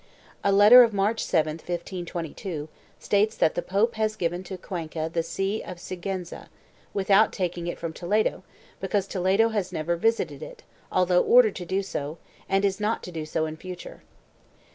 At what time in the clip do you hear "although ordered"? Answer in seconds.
10.91-11.55